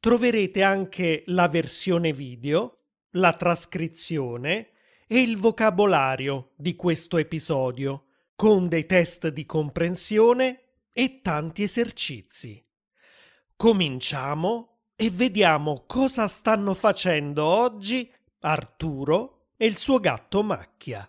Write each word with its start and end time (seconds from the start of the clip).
troverete 0.00 0.62
anche 0.62 1.22
la 1.26 1.46
versione 1.48 2.12
video, 2.14 2.78
la 3.12 3.34
trascrizione 3.34 4.70
e 5.06 5.20
il 5.20 5.36
vocabolario 5.36 6.52
di 6.56 6.74
questo 6.74 7.18
episodio, 7.18 8.06
con 8.34 8.68
dei 8.68 8.86
test 8.86 9.28
di 9.28 9.44
comprensione 9.44 10.62
e 10.92 11.20
tanti 11.20 11.62
esercizi. 11.62 12.64
Cominciamo 13.54 14.78
e 14.96 15.10
vediamo 15.10 15.84
cosa 15.86 16.26
stanno 16.28 16.72
facendo 16.72 17.44
oggi 17.44 18.10
Arturo 18.40 19.48
e 19.58 19.66
il 19.66 19.76
suo 19.76 19.98
gatto 20.00 20.42
Macchia. 20.42 21.06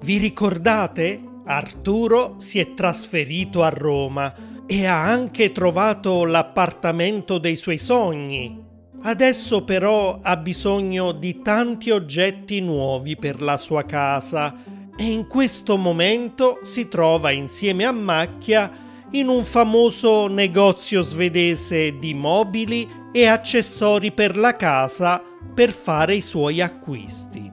Vi 0.00 0.18
ricordate? 0.18 1.22
Arturo 1.44 2.40
si 2.40 2.58
è 2.58 2.74
trasferito 2.74 3.62
a 3.62 3.68
Roma 3.68 4.51
e 4.74 4.86
ha 4.86 5.04
anche 5.04 5.52
trovato 5.52 6.24
l'appartamento 6.24 7.36
dei 7.36 7.56
suoi 7.56 7.76
sogni. 7.76 8.58
Adesso 9.02 9.64
però 9.64 10.18
ha 10.22 10.36
bisogno 10.38 11.12
di 11.12 11.42
tanti 11.42 11.90
oggetti 11.90 12.58
nuovi 12.60 13.16
per 13.16 13.42
la 13.42 13.58
sua 13.58 13.84
casa 13.84 14.54
e 14.96 15.04
in 15.04 15.26
questo 15.26 15.76
momento 15.76 16.60
si 16.62 16.88
trova 16.88 17.32
insieme 17.32 17.84
a 17.84 17.92
Macchia 17.92 18.70
in 19.10 19.28
un 19.28 19.44
famoso 19.44 20.26
negozio 20.28 21.02
svedese 21.02 21.98
di 21.98 22.14
mobili 22.14 22.88
e 23.12 23.26
accessori 23.26 24.10
per 24.12 24.38
la 24.38 24.54
casa 24.54 25.22
per 25.54 25.70
fare 25.70 26.14
i 26.14 26.22
suoi 26.22 26.62
acquisti. 26.62 27.52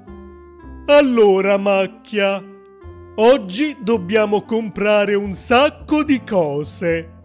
Allora, 0.86 1.58
Macchia, 1.58 2.42
Oggi 3.22 3.76
dobbiamo 3.82 4.44
comprare 4.44 5.14
un 5.14 5.34
sacco 5.34 6.06
di 6.06 6.24
cose. 6.24 7.18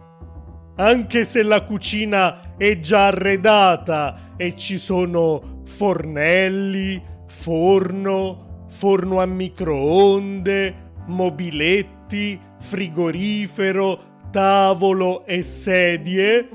Anche 0.75 1.23
se 1.23 1.41
la 1.41 1.63
cucina 1.63 2.57
è 2.57 2.81
già 2.81 3.07
arredata 3.07 4.33
e 4.35 4.57
ci 4.57 4.77
sono 4.77 5.61
fornelli, 5.63 7.01
forno, 7.27 8.65
forno 8.67 9.21
a 9.21 9.25
microonde, 9.25 10.91
mobiletti, 11.05 12.37
frigorifero, 12.59 14.23
tavolo 14.31 15.25
e 15.25 15.43
sedie, 15.43 16.49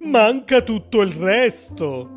manca 0.00 0.60
tutto 0.60 1.00
il 1.00 1.12
resto. 1.12 2.10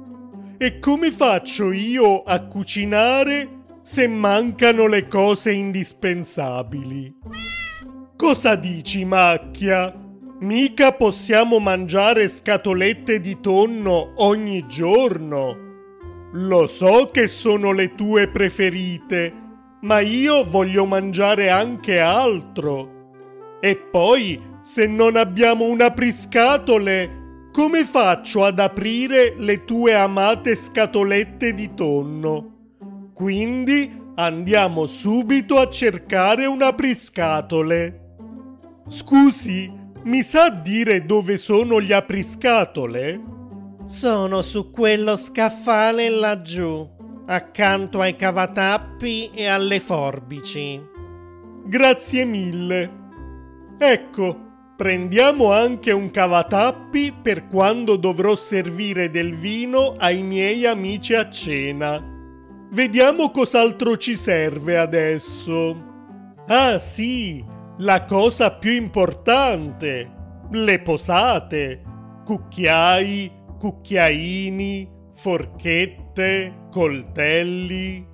E 0.58 0.80
come 0.80 1.14
faccio 1.14 1.72
io 1.72 2.22
a 2.24 2.42
cucinare 2.42 3.55
se 3.86 4.08
mancano 4.08 4.88
le 4.88 5.08
cose 5.08 5.52
indispensabili. 5.52 7.14
Cosa 8.18 8.56
dici, 8.56 9.06
Macchia? 9.06 9.94
Mica 10.40 10.92
possiamo 10.94 11.60
mangiare 11.60 12.28
scatolette 12.28 13.20
di 13.20 13.40
tonno 13.40 14.14
ogni 14.16 14.66
giorno. 14.66 15.56
Lo 16.32 16.66
so 16.66 17.12
che 17.12 17.28
sono 17.28 17.74
le 17.74 17.94
tue 17.94 18.28
preferite, 18.28 19.32
ma 19.82 20.00
io 20.00 20.44
voglio 20.44 20.88
mangiare 20.88 21.50
anche 21.50 22.00
altro. 22.00 23.60
E 23.62 23.76
poi, 23.76 24.42
se 24.64 24.88
non 24.88 25.16
abbiamo 25.16 25.66
un 25.66 25.82
apriscatole, 25.82 27.50
come 27.52 27.86
faccio 27.86 28.44
ad 28.44 28.58
aprire 28.58 29.36
le 29.38 29.64
tue 29.64 29.94
amate 29.94 30.56
scatolette 30.56 31.54
di 31.54 31.76
tonno? 31.76 32.55
Quindi 33.16 33.90
andiamo 34.16 34.88
subito 34.88 35.58
a 35.58 35.70
cercare 35.70 36.46
un 36.48 36.62
apriscatole. 36.62 38.18
Scusi, 38.90 39.72
mi 40.04 40.22
sa 40.22 40.50
dire 40.50 41.06
dove 41.06 41.38
sono 41.38 41.80
gli 41.80 41.94
apriscatole? 41.94 43.24
Sono 43.86 44.42
su 44.42 44.70
quello 44.70 45.16
scaffale 45.16 46.10
laggiù, 46.10 46.86
accanto 47.26 48.02
ai 48.02 48.18
cavatappi 48.18 49.30
e 49.34 49.46
alle 49.46 49.80
forbici. 49.80 50.78
Grazie 51.66 52.26
mille. 52.26 52.92
Ecco, 53.80 54.38
prendiamo 54.76 55.54
anche 55.54 55.94
un 55.94 56.12
cavatappi 56.12 57.14
per 57.22 57.48
quando 57.48 57.96
dovrò 57.96 58.36
servire 58.36 59.10
del 59.10 59.38
vino 59.38 59.96
ai 59.98 60.22
miei 60.22 60.66
amici 60.66 61.14
a 61.14 61.30
cena. 61.30 62.12
Vediamo 62.76 63.32
cos'altro 63.32 63.96
ci 63.96 64.18
serve 64.18 64.78
adesso. 64.78 65.94
Ah 66.46 66.78
sì, 66.78 67.42
la 67.78 68.04
cosa 68.04 68.52
più 68.52 68.72
importante. 68.72 70.12
Le 70.52 70.82
posate. 70.82 71.82
Cucchiai, 72.26 73.32
cucchiaini, 73.58 74.90
forchette, 75.16 76.66
coltelli. 76.70 78.06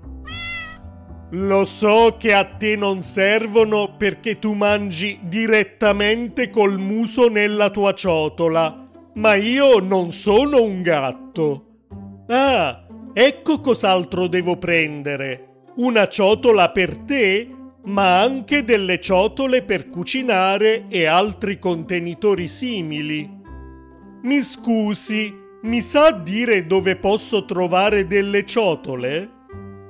Lo 1.31 1.65
so 1.65 2.17
che 2.19 2.31
a 2.31 2.45
te 2.45 2.75
non 2.75 3.01
servono 3.01 3.95
perché 3.97 4.37
tu 4.37 4.53
mangi 4.53 5.21
direttamente 5.23 6.51
col 6.51 6.77
muso 6.77 7.29
nella 7.29 7.71
tua 7.71 7.95
ciotola, 7.95 8.89
ma 9.15 9.33
io 9.33 9.79
non 9.79 10.11
sono 10.11 10.61
un 10.61 10.83
gatto. 10.83 11.65
Ah, 12.27 12.80
Ecco 13.13 13.59
cos'altro 13.59 14.27
devo 14.27 14.57
prendere. 14.57 15.65
Una 15.77 16.07
ciotola 16.07 16.71
per 16.71 16.97
te, 16.97 17.49
ma 17.83 18.21
anche 18.21 18.63
delle 18.63 18.99
ciotole 18.99 19.63
per 19.63 19.89
cucinare 19.89 20.85
e 20.89 21.05
altri 21.05 21.59
contenitori 21.59 22.47
simili. 22.47 23.39
Mi 24.23 24.41
scusi, 24.43 25.33
mi 25.63 25.81
sa 25.81 26.11
dire 26.11 26.67
dove 26.67 26.95
posso 26.95 27.43
trovare 27.45 28.07
delle 28.07 28.45
ciotole? 28.45 29.29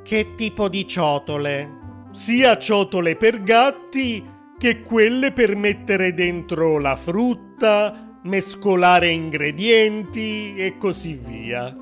Che 0.03 0.35
tipo 0.35 0.67
di 0.67 0.87
ciotole? 0.87 1.79
Sia 2.11 2.57
ciotole 2.57 3.15
per 3.15 3.43
gatti 3.43 4.23
che 4.57 4.81
quelle 4.81 5.31
per 5.31 5.55
mettere 5.55 6.13
dentro 6.13 6.79
la 6.79 6.95
frutta, 6.95 8.19
mescolare 8.23 9.09
ingredienti 9.09 10.53
e 10.55 10.77
così 10.77 11.13
via. 11.13 11.75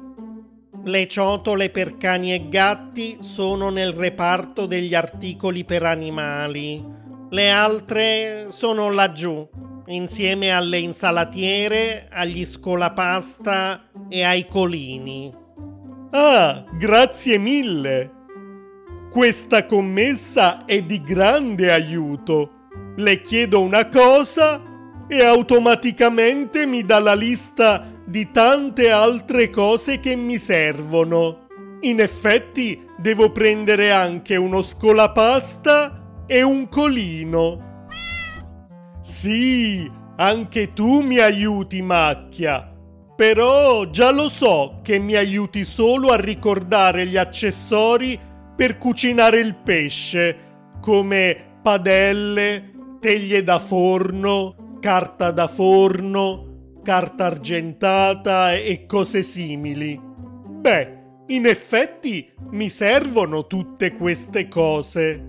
Le 0.83 1.07
ciotole 1.07 1.69
per 1.69 1.97
cani 1.97 2.33
e 2.33 2.47
gatti 2.47 3.17
sono 3.19 3.69
nel 3.69 3.91
reparto 3.91 4.65
degli 4.65 4.95
articoli 4.95 5.65
per 5.65 5.83
animali. 5.83 6.83
Le 7.29 7.51
altre 7.51 8.47
sono 8.49 8.89
laggiù, 8.89 9.47
insieme 9.87 10.51
alle 10.51 10.79
insalatiere, 10.79 12.07
agli 12.09 12.45
scolapasta 12.45 13.89
e 14.07 14.23
ai 14.23 14.47
colini. 14.47 15.31
Ah, 16.11 16.63
grazie 16.71 17.37
mille! 17.37 18.11
Questa 19.11 19.65
commessa 19.65 20.65
è 20.65 20.81
di 20.81 21.01
grande 21.01 21.71
aiuto. 21.71 22.67
Le 22.95 23.21
chiedo 23.21 23.61
una 23.61 23.87
cosa 23.89 24.61
e 25.07 25.23
automaticamente 25.23 26.65
mi 26.65 26.83
dà 26.83 26.99
la 26.99 27.15
lista 27.15 27.98
di 28.09 28.31
tante 28.31 28.89
altre 28.89 29.51
cose 29.51 29.99
che 29.99 30.15
mi 30.15 30.39
servono. 30.39 31.45
In 31.81 31.99
effetti 31.99 32.83
devo 32.97 33.31
prendere 33.31 33.91
anche 33.91 34.35
uno 34.35 34.63
scolapasta 34.63 36.23
e 36.25 36.41
un 36.41 36.67
colino. 36.69 37.87
Sì, 39.01 39.89
anche 40.17 40.73
tu 40.73 41.01
mi 41.01 41.19
aiuti, 41.19 41.83
Macchia. 41.83 42.73
Però 43.15 43.87
già 43.89 44.11
lo 44.11 44.29
so 44.29 44.79
che 44.81 44.97
mi 44.97 45.13
aiuti 45.13 45.63
solo 45.63 46.09
a 46.09 46.15
ricordare 46.15 47.05
gli 47.05 47.17
accessori 47.17 48.19
per 48.55 48.79
cucinare 48.79 49.39
il 49.39 49.55
pesce, 49.55 50.37
come 50.81 51.59
padelle, 51.61 52.71
teglie 52.99 53.43
da 53.43 53.59
forno, 53.59 54.77
carta 54.79 55.31
da 55.31 55.47
forno, 55.47 56.48
carta 56.83 57.25
argentata 57.25 58.53
e 58.53 58.85
cose 58.85 59.23
simili. 59.23 59.99
Beh, 60.01 60.97
in 61.27 61.45
effetti 61.45 62.31
mi 62.51 62.69
servono 62.69 63.47
tutte 63.47 63.93
queste 63.93 64.47
cose. 64.47 65.23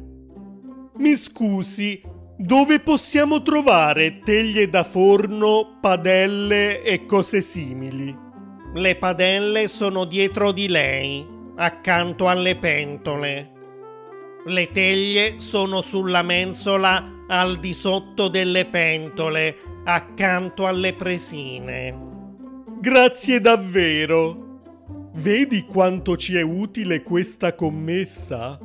Mi 0.97 1.17
scusi, 1.17 2.01
dove 2.37 2.81
possiamo 2.81 3.43
trovare 3.43 4.21
teglie 4.21 4.69
da 4.69 4.83
forno, 4.83 5.79
padelle 5.81 6.83
e 6.83 7.05
cose 7.05 7.43
simili? 7.43 8.17
Le 8.73 8.97
padelle 8.97 9.69
sono 9.69 10.05
dietro 10.05 10.53
di 10.53 10.69
lei, 10.69 11.27
accanto 11.57 12.29
alle 12.29 12.57
pentole. 12.57 13.50
Le 14.47 14.71
teglie 14.71 15.35
sono 15.37 15.83
sulla 15.83 16.23
mensola 16.23 17.25
al 17.29 17.59
di 17.59 17.75
sotto 17.75 18.29
delle 18.29 18.65
pentole, 18.65 19.55
accanto 19.85 20.67
alle 20.67 20.95
presine. 20.95 22.09
Grazie 22.81 23.41
davvero. 23.41 25.11
Vedi 25.17 25.67
quanto 25.67 26.17
ci 26.17 26.37
è 26.37 26.41
utile 26.41 27.03
questa 27.03 27.55
commessa? 27.55 28.59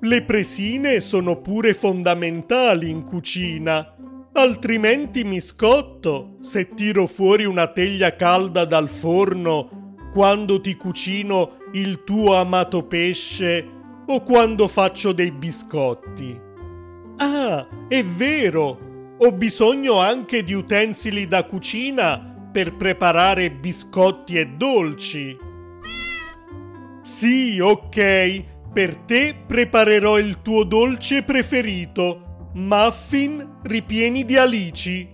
Le 0.00 0.22
presine 0.24 1.00
sono 1.00 1.40
pure 1.40 1.72
fondamentali 1.74 2.90
in 2.90 3.04
cucina, 3.04 3.94
altrimenti 4.32 5.22
mi 5.22 5.40
scotto 5.40 6.38
se 6.40 6.70
tiro 6.74 7.06
fuori 7.06 7.44
una 7.44 7.68
teglia 7.68 8.16
calda 8.16 8.64
dal 8.64 8.88
forno 8.88 9.94
quando 10.12 10.60
ti 10.60 10.74
cucino 10.74 11.58
il 11.74 12.02
tuo 12.02 12.34
amato 12.34 12.84
pesce 12.84 13.80
o 14.06 14.22
quando 14.22 14.68
faccio 14.68 15.12
dei 15.12 15.30
biscotti. 15.30 16.38
Ah, 17.16 17.66
è 17.88 18.04
vero! 18.04 18.90
Ho 19.18 19.32
bisogno 19.32 19.98
anche 19.98 20.42
di 20.42 20.52
utensili 20.52 21.28
da 21.28 21.44
cucina 21.44 22.48
per 22.50 22.76
preparare 22.76 23.52
biscotti 23.52 24.36
e 24.36 24.46
dolci. 24.46 25.36
Sì, 27.02 27.60
ok, 27.60 28.44
per 28.72 28.96
te 28.96 29.34
preparerò 29.46 30.18
il 30.18 30.42
tuo 30.42 30.64
dolce 30.64 31.22
preferito, 31.22 32.50
muffin 32.54 33.58
ripieni 33.62 34.24
di 34.24 34.36
alici. 34.36 35.08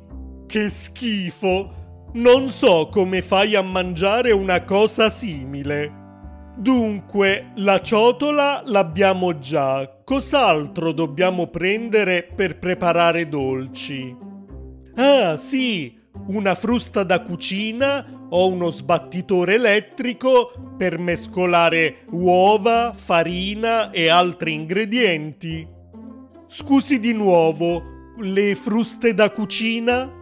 Che 0.46 0.68
schifo! 0.70 1.74
Non 2.14 2.48
so 2.48 2.88
come 2.90 3.20
fai 3.20 3.54
a 3.54 3.62
mangiare 3.62 4.32
una 4.32 4.64
cosa 4.64 5.10
simile. 5.10 6.07
Dunque, 6.58 7.52
la 7.54 7.80
ciotola 7.80 8.62
l'abbiamo 8.64 9.38
già. 9.38 9.88
Cos'altro 10.04 10.90
dobbiamo 10.90 11.46
prendere 11.46 12.24
per 12.34 12.58
preparare 12.58 13.28
dolci? 13.28 14.12
Ah, 14.96 15.36
sì, 15.36 15.96
una 16.26 16.56
frusta 16.56 17.04
da 17.04 17.22
cucina 17.22 18.26
ho 18.30 18.48
uno 18.48 18.70
sbattitore 18.70 19.54
elettrico 19.54 20.50
per 20.76 20.98
mescolare 20.98 22.04
uova, 22.10 22.92
farina 22.92 23.92
e 23.92 24.08
altri 24.08 24.52
ingredienti. 24.52 25.64
Scusi 26.48 26.98
di 26.98 27.12
nuovo, 27.12 27.80
le 28.18 28.56
fruste 28.56 29.14
da 29.14 29.30
cucina? 29.30 30.12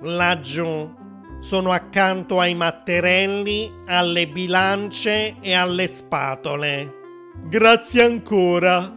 Laggiù. 0.00 1.04
Sono 1.46 1.70
accanto 1.70 2.40
ai 2.40 2.56
matterelli, 2.56 3.72
alle 3.86 4.26
bilance 4.26 5.36
e 5.40 5.52
alle 5.52 5.86
spatole. 5.86 6.92
Grazie 7.48 8.02
ancora. 8.02 8.92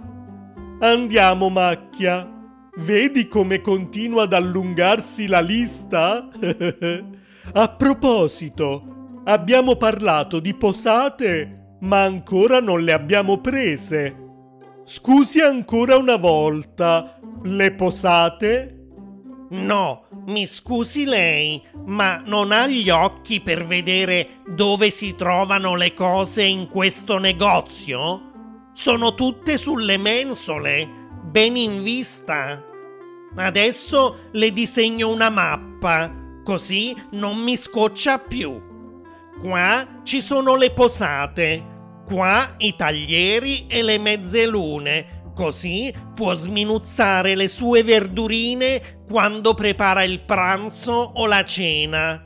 Andiamo, 0.79 1.49
macchia. 1.49 2.27
Vedi 2.77 3.27
come 3.27 3.61
continua 3.61 4.23
ad 4.23 4.33
allungarsi 4.33 5.27
la 5.27 5.41
lista? 5.41 6.27
A 7.53 7.69
proposito, 7.69 9.21
abbiamo 9.25 9.75
parlato 9.75 10.39
di 10.39 10.55
posate, 10.55 11.75
ma 11.81 12.01
ancora 12.01 12.59
non 12.59 12.81
le 12.81 12.93
abbiamo 12.93 13.37
prese. 13.41 14.15
Scusi 14.85 15.39
ancora 15.39 15.97
una 15.97 16.15
volta, 16.15 17.19
le 17.43 17.71
posate? 17.73 18.78
No, 19.51 20.03
mi 20.27 20.45
scusi 20.45 21.05
lei, 21.05 21.59
ma 21.85 22.21
non 22.23 22.51
ha 22.51 22.67
gli 22.67 22.89
occhi 22.91 23.41
per 23.41 23.65
vedere 23.65 24.41
dove 24.45 24.91
si 24.91 25.15
trovano 25.15 25.75
le 25.75 25.95
cose 25.95 26.43
in 26.43 26.67
questo 26.67 27.17
negozio? 27.17 28.31
Sono 28.73 29.15
tutte 29.15 29.57
sulle 29.57 29.97
mensole, 29.97 30.87
ben 31.23 31.55
in 31.55 31.81
vista. 31.81 32.63
Adesso 33.35 34.29
le 34.33 34.51
disegno 34.51 35.09
una 35.09 35.29
mappa 35.29 36.13
così 36.43 36.95
non 37.11 37.37
mi 37.37 37.57
scoccia 37.57 38.19
più. 38.19 38.61
Qua 39.41 40.01
ci 40.03 40.21
sono 40.21 40.55
le 40.55 40.71
posate, 40.71 41.77
qua 42.05 42.55
i 42.57 42.75
taglieri 42.75 43.65
e 43.67 43.81
le 43.81 43.97
mezze 43.97 44.45
lune, 44.45 45.18
così 45.39 45.93
può 46.13 46.33
sminuzzare 46.33 47.33
le 47.33 47.47
sue 47.47 47.81
verdurine 47.81 48.99
quando 49.07 49.53
prepara 49.53 50.03
il 50.03 50.19
pranzo 50.19 50.91
o 50.91 51.25
la 51.27 51.45
cena. 51.45 52.21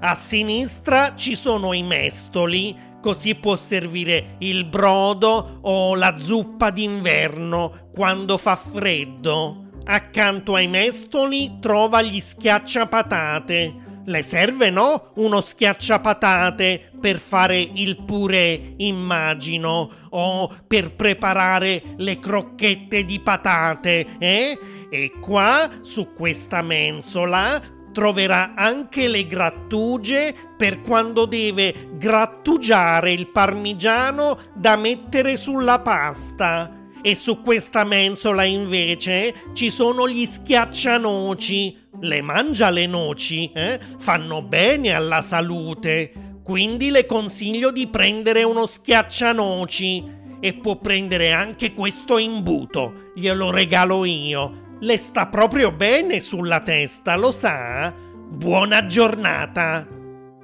A 0.00 0.14
sinistra 0.14 1.14
ci 1.14 1.36
sono 1.36 1.74
i 1.74 1.82
mestoli, 1.82 2.74
così 3.02 3.34
può 3.34 3.54
servire 3.56 4.36
il 4.38 4.64
brodo 4.64 5.58
o 5.60 5.94
la 5.94 6.16
zuppa 6.16 6.70
d'inverno 6.70 7.90
quando 7.92 8.38
fa 8.38 8.56
freddo. 8.56 9.68
Accanto 9.84 10.54
ai 10.54 10.66
mestoli 10.66 11.58
trova 11.60 12.00
gli 12.00 12.18
schiacciapatate. 12.18 13.83
Le 14.06 14.22
serve, 14.22 14.70
no? 14.70 15.12
Uno 15.16 15.40
schiacciapatate 15.40 16.92
per 17.00 17.18
fare 17.18 17.58
il 17.58 18.02
purè, 18.04 18.74
immagino, 18.76 19.90
o 20.10 20.54
per 20.66 20.94
preparare 20.94 21.82
le 21.96 22.18
crocchette 22.18 23.04
di 23.04 23.20
patate, 23.20 24.06
eh? 24.18 24.58
E 24.90 25.12
qua, 25.20 25.70
su 25.80 26.12
questa 26.12 26.60
mensola, 26.62 27.60
troverà 27.92 28.54
anche 28.54 29.08
le 29.08 29.26
grattugie 29.26 30.34
per 30.56 30.82
quando 30.82 31.24
deve 31.24 31.90
grattugiare 31.92 33.12
il 33.12 33.28
parmigiano 33.28 34.38
da 34.54 34.76
mettere 34.76 35.36
sulla 35.36 35.80
pasta 35.80 36.82
e 37.06 37.14
su 37.14 37.40
questa 37.42 37.84
mensola 37.84 38.44
invece 38.44 39.50
ci 39.52 39.70
sono 39.70 40.08
gli 40.08 40.24
schiaccianoci. 40.24 41.83
Le 42.04 42.20
mangia 42.20 42.68
le 42.68 42.86
noci, 42.86 43.50
eh? 43.54 43.80
Fanno 43.96 44.42
bene 44.42 44.92
alla 44.92 45.22
salute. 45.22 46.12
Quindi 46.44 46.90
le 46.90 47.06
consiglio 47.06 47.72
di 47.72 47.86
prendere 47.86 48.42
uno 48.42 48.66
schiaccianoci. 48.66 50.22
E 50.38 50.54
può 50.56 50.76
prendere 50.76 51.32
anche 51.32 51.72
questo 51.72 52.18
imbuto. 52.18 53.12
Glielo 53.14 53.50
regalo 53.50 54.04
io. 54.04 54.76
Le 54.80 54.98
sta 54.98 55.28
proprio 55.28 55.72
bene 55.72 56.20
sulla 56.20 56.60
testa, 56.60 57.16
lo 57.16 57.32
sa? 57.32 57.90
Buona 57.94 58.84
giornata! 58.84 59.86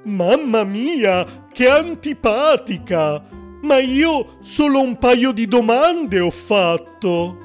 Mamma 0.05 0.63
mia, 0.63 1.45
che 1.53 1.69
antipatica! 1.69 3.23
Ma 3.61 3.77
io 3.77 4.39
solo 4.41 4.81
un 4.81 4.97
paio 4.97 5.31
di 5.31 5.45
domande 5.47 6.19
ho 6.19 6.31
fatto. 6.31 7.40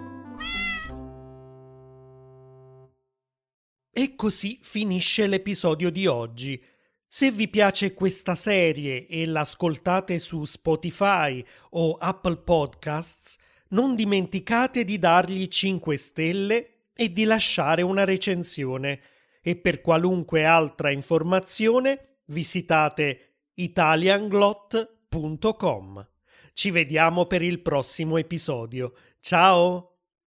E 3.99 4.15
così 4.15 4.59
finisce 4.61 5.27
l'episodio 5.27 5.89
di 5.89 6.07
oggi. 6.07 6.63
Se 7.09 7.31
vi 7.31 7.49
piace 7.49 7.95
questa 7.95 8.35
serie 8.35 9.07
e 9.07 9.25
l'ascoltate 9.25 10.19
su 10.19 10.45
Spotify 10.45 11.43
o 11.71 11.95
Apple 11.95 12.37
Podcasts, 12.37 13.39
non 13.69 13.95
dimenticate 13.95 14.85
di 14.85 14.99
dargli 14.99 15.49
5 15.49 15.97
stelle 15.97 16.89
e 16.93 17.11
di 17.11 17.25
lasciare 17.25 17.81
una 17.81 18.05
recensione. 18.05 19.01
E 19.41 19.57
per 19.57 19.81
qualunque 19.81 20.45
altra 20.45 20.91
informazione 20.91 22.19
visitate 22.27 23.37
italianglot.com. 23.55 26.07
Ci 26.53 26.71
vediamo 26.71 27.25
per 27.25 27.41
il 27.41 27.63
prossimo 27.63 28.19
episodio. 28.19 28.93
Ciao! 29.21 29.96